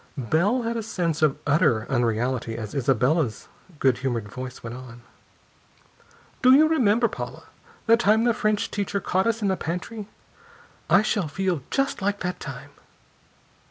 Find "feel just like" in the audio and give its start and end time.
11.27-12.21